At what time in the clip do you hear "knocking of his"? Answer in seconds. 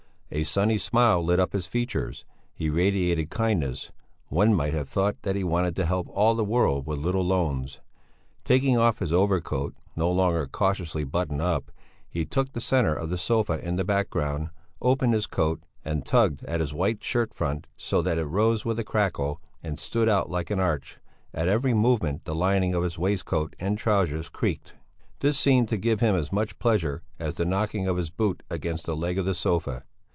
27.43-28.09